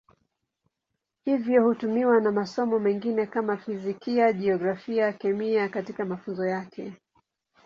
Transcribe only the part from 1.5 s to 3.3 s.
hutumiwa na masomo mengine